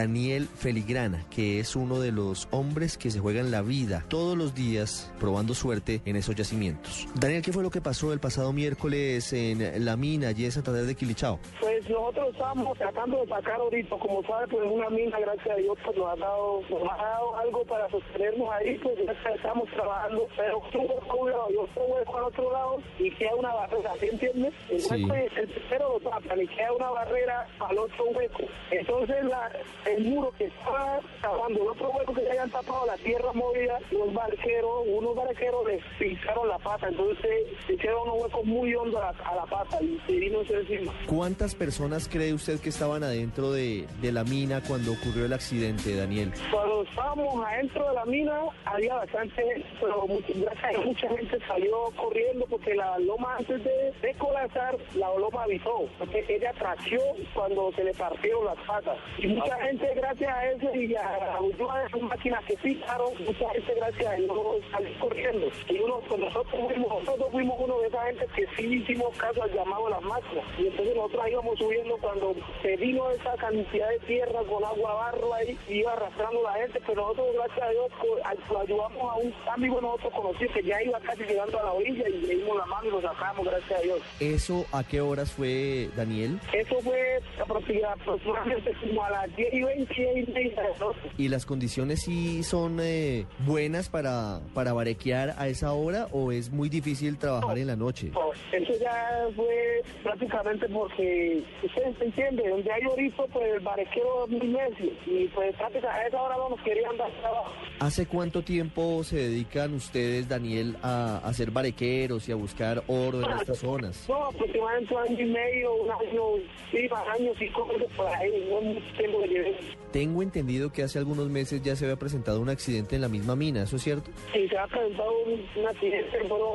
[0.00, 4.54] Daniel Feligrana, que es uno de los hombres que se juegan la vida todos los
[4.54, 7.08] días probando suerte en esos yacimientos.
[7.14, 10.84] Daniel, ¿qué fue lo que pasó el pasado miércoles en la mina allí en Santander
[10.84, 11.38] de Quilichao?
[11.60, 15.78] Pues nosotros estamos tratando de sacar ahorita, como sabe, pues una mina, gracias a Dios,
[15.82, 20.28] pues nos ha dado, nos ha dado algo para sostenernos ahí, pues ya estamos trabajando,
[20.36, 23.92] pero tú por un lado y otro hueco al otro lado y queda una barrera,
[23.98, 24.52] ¿sí entiendes?
[24.68, 24.92] El Sí.
[25.10, 28.42] el tercero lo tapan y queda una barrera al otro hueco.
[28.70, 29.50] Entonces la,
[29.86, 33.78] el muro que está tapando el otro hueco que ya hayan tapado la tierra movida,
[33.90, 39.00] los barqueros, unos barqueros les pisaron la pata, entonces se quedaron unos huecos muy hondos
[39.02, 40.92] a la, a la pata y se vino eso encima.
[41.06, 45.94] ¿Cuántas personas cree usted que estaban adentro de, de la mina cuando ocurrió el accidente,
[45.96, 46.32] Daniel?
[46.50, 51.38] Cuando estábamos adentro de la mina había bastante pero mucha, gracias a Dios, mucha gente
[51.46, 57.00] salió corriendo porque la loma antes de, de colapsar, la loma avisó, porque ella tració
[57.34, 58.96] cuando se le partieron las patas.
[59.18, 63.50] Y mucha gente gracias a eso y a ayuda de esas máquinas que pisaron, mucha
[63.50, 64.32] gente gracias a Dios
[64.70, 65.46] salió corriendo.
[65.68, 69.42] Y uno, pues nosotros fuimos, nosotros fuimos uno de esa gente que sí hicimos caso
[69.42, 70.44] al llamado de las máquinas.
[70.58, 75.34] Y entonces nosotros íbamos subiendo cuando se vino esa cantidad de tierra con agua barro
[75.34, 77.86] ahí, y iba arrastrando la gente, pero nosotros gracias a Dios
[78.24, 81.72] a- lo ayudamos a un amigo nosotros conocido que ya iba casi llegando a la
[81.72, 84.00] orilla y le dimos la mano y lo sacamos, gracias a Dios.
[84.20, 86.38] ¿Eso a qué horas fue, Daniel?
[86.52, 91.00] Eso fue aproxima- aproximadamente como a las 10 y 20 y media de la noche.
[91.16, 96.50] ¿Y las condiciones sí son eh, buenas para, para barequear a esa hora o es
[96.50, 98.10] muy difícil trabajar en la noche?
[98.12, 104.30] No, Eso ya fue prácticamente porque, ustedes entienden, donde hay orito, pues el barequero es
[104.30, 107.52] muy necio y pues prácticamente a esa hora no nos querían dar trabajo.
[107.80, 113.22] ¿Hace cuánto tiempo se dedican ustedes, Daniel, a, a ser barequeros y a buscar oro
[113.22, 114.06] en estas zonas?
[114.08, 116.22] No, aproximadamente un año y medio, un año,
[116.70, 119.45] sí, más años, cinco meses por ahí, no tiempo que.
[119.92, 123.36] Tengo entendido que hace algunos meses ya se había presentado un accidente en la misma
[123.36, 124.10] mina, ¿eso es cierto?
[124.32, 126.54] Sí, se ha presentado un, un accidente, pero,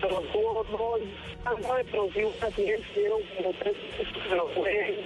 [0.00, 0.64] pero tuvo
[2.12, 3.74] sí un accidente, dieron como tres,
[4.28, 5.04] pero fue,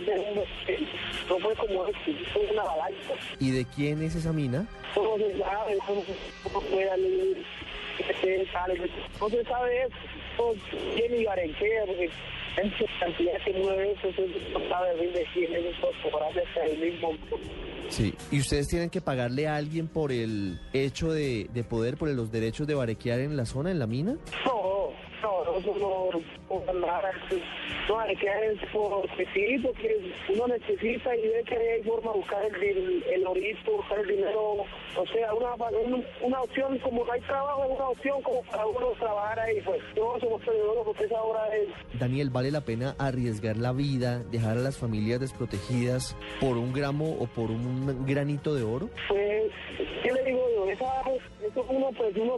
[1.29, 2.17] no fue como este,
[2.53, 3.15] una avalancha.
[3.39, 4.67] ¿Y de quién es esa mina?
[4.97, 5.79] No se sabe,
[9.21, 9.89] no, se sabe
[10.39, 10.53] no
[11.09, 12.11] ni garantía, porque
[12.57, 14.23] en su cantidad que mueve eso, eso
[14.53, 15.75] no sabe bien de quién es
[16.51, 17.13] hacer el mismo.
[17.89, 18.15] Sí.
[18.31, 22.31] ¿Y ustedes tienen que pagarle a alguien por el hecho de, de poder, por los
[22.31, 24.17] derechos de barequear en la zona, en la mina?
[25.67, 27.37] No, no, eso
[27.89, 32.19] no, hay que es porque sí, porque uno necesita y ve que hay forma de
[32.19, 34.65] buscar el, el, orito, buscar el dinero.
[34.97, 35.55] O sea, una,
[36.23, 39.61] una, opción, como no hay trabajo, una opción como para uno trabajar ahí.
[39.65, 41.99] Pues no somos perdedores porque esa hora es.
[41.99, 47.17] Daniel, ¿vale la pena arriesgar la vida, dejar a las familias desprotegidas por un gramo
[47.19, 48.89] o por un granito de oro?
[49.09, 49.51] Pues,
[50.03, 50.40] ¿qué le digo?
[50.71, 52.37] Eso uno, pues uno,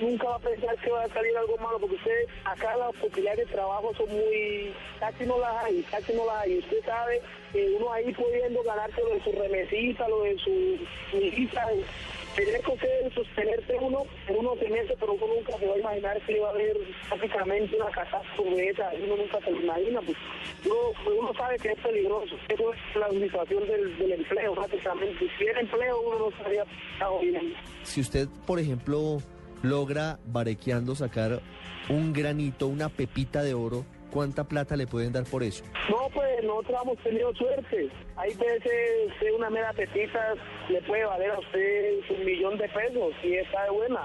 [0.00, 3.48] nunca va a pensar que va a salir algo malo, porque usted, acá las posibilidades
[3.48, 6.58] de trabajo son muy, casi no las hay, casi no las hay.
[6.58, 7.20] Usted sabe
[7.52, 10.78] que uno ahí pudiendo ganarse lo de su remesita, lo de su
[11.16, 11.66] mijita,
[12.36, 16.20] tener que usted sostenerse uno, uno se mete, pero uno nunca se va a imaginar
[16.22, 16.76] que va a haber
[17.08, 20.16] prácticamente una catástrofe esa, uno nunca se lo imagina, pues
[20.64, 25.44] uno, uno sabe que es peligroso, eso es la situación del, del empleo prácticamente, si
[25.44, 26.64] tiene empleo uno no estaría
[27.20, 27.54] bien.
[27.82, 29.18] Si usted, por ejemplo,
[29.62, 31.40] logra barequeando sacar
[31.88, 35.64] un granito, una pepita de oro, ¿cuánta plata le pueden dar por eso?
[35.88, 37.90] No, pues nosotros hemos tenido suerte.
[38.16, 40.34] Hay veces que una mera pepita
[40.68, 44.00] le puede valer a usted un millón de pesos y está de buena.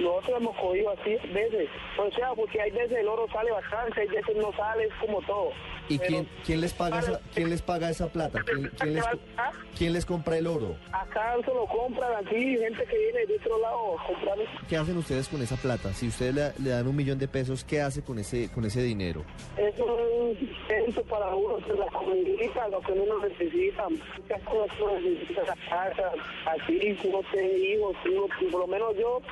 [0.00, 1.68] Nosotros hemos cogido así veces.
[1.98, 5.20] O sea, porque hay veces el oro sale bastante, hay veces no sale, es como
[5.22, 5.50] todo.
[5.90, 8.40] ¿Y Pero quién, quién les paga esa, quién les paga esa plata?
[8.44, 10.76] ¿Quién, quién les, acá, quién les compra el oro?
[10.92, 14.38] acá se lo compran aquí, gente que viene de otro lado a comprar.
[14.68, 15.92] ¿Qué hacen ustedes con esa plata?
[15.94, 18.82] Si ustedes le, le dan un millón de pesos, ¿qué hace con ese, con ese
[18.82, 19.24] dinero?
[19.56, 19.98] Eso
[20.30, 23.88] es eso para uno, que la comunidad, lo que uno necesita.
[23.88, 26.12] Muchas cosas que uno necesita la casa,
[26.46, 29.22] así, si uno tiene hijos, si uno- por lo menos yo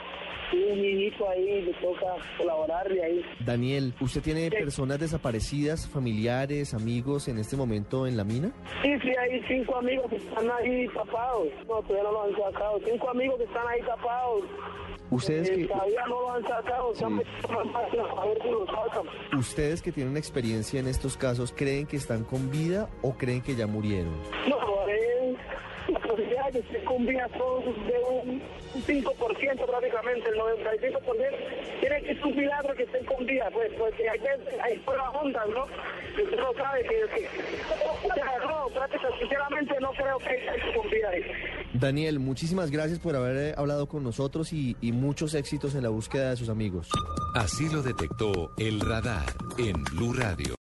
[0.53, 2.07] un ahí, le toca
[2.39, 3.23] colaborarle ahí.
[3.45, 8.53] Daniel, ¿usted tiene personas desaparecidas, familiares, amigos en este momento en la mina?
[8.83, 11.49] Sí, sí, hay cinco amigos que están ahí tapados.
[11.69, 12.81] No, todavía no lo han sacado.
[12.85, 14.43] Cinco amigos que están ahí tapados.
[15.11, 16.95] Ustedes Eh, que, Todavía no lo han sacado.
[16.95, 17.05] Sí.
[17.05, 19.39] a ver si sacan.
[19.39, 23.55] ustedes que tienen experiencia en estos casos, ¿creen que están con vida o creen que
[23.55, 24.13] ya murieron?
[24.49, 24.66] No,
[26.85, 28.43] con vida son de un,
[28.75, 33.73] un 5% prácticamente, el 95% tiene que ser un milagro que estén con vida, pues,
[33.79, 35.67] porque hay veces, hay pruebas juntas, ¿no?
[36.17, 37.29] Que usted no sabe que, que
[38.09, 41.23] o sea, no, prácticamente, sinceramente no creo que esté con vida ahí.
[41.75, 45.91] Daniel, muchísimas gracias por haber eh, hablado con nosotros y, y muchos éxitos en la
[45.91, 46.89] búsqueda de sus amigos.
[47.35, 49.27] Así lo detectó el radar
[49.59, 50.55] en Blue Radio.